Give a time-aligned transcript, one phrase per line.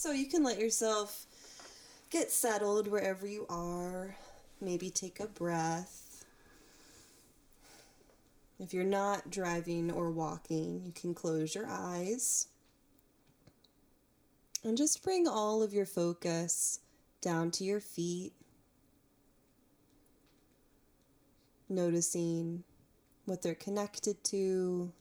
[0.00, 1.26] So you can let yourself
[2.08, 4.16] get settled wherever you are.
[4.58, 6.24] Maybe take a breath.
[8.58, 12.48] If you're not driving or walking, you can close your eyes.
[14.64, 16.80] And just bring all of your focus
[17.20, 18.32] down to your feet.
[21.68, 22.64] Noticing
[23.26, 24.92] what they're connected to,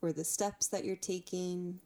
[0.00, 1.80] or the steps that you're taking.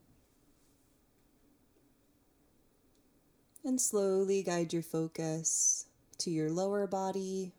[3.65, 5.87] And slowly guide your focus
[6.19, 7.51] to your lower body.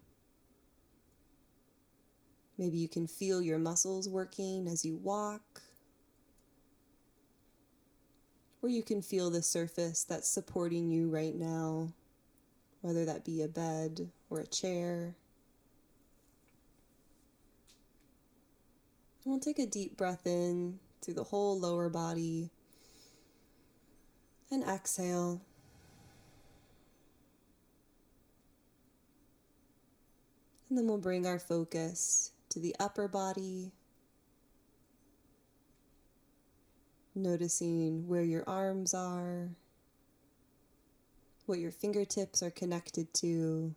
[2.56, 5.62] Maybe you can feel your muscles working as you walk.
[8.62, 11.92] Or you can feel the surface that's supporting you right now,
[12.82, 15.16] whether that be a bed or a chair.
[19.24, 22.50] And we'll take a deep breath in through the whole lower body
[24.52, 25.40] and exhale.
[30.68, 33.72] And then we'll bring our focus to the upper body,
[37.14, 39.50] noticing where your arms are,
[41.46, 43.74] what your fingertips are connected to.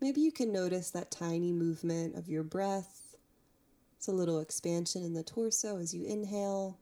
[0.00, 3.16] Maybe you can notice that tiny movement of your breath.
[3.96, 6.78] It's a little expansion in the torso as you inhale,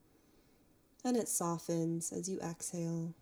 [1.02, 3.14] and it softens as you exhale.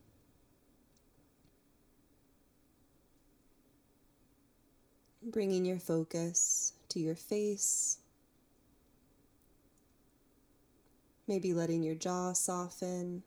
[5.27, 7.97] Bringing your focus to your face.
[11.27, 13.22] Maybe letting your jaw soften.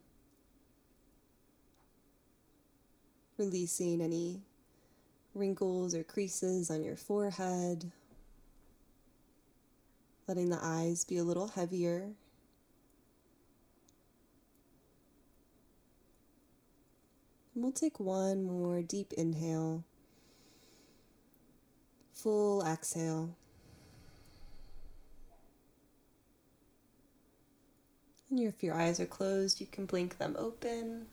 [3.36, 4.42] Releasing any
[5.34, 7.90] wrinkles or creases on your forehead.
[10.28, 12.12] Letting the eyes be a little heavier.
[17.54, 19.82] And we'll take one more deep inhale
[22.18, 23.30] full exhale.
[28.30, 31.06] And if your eyes are closed, you can blink them open.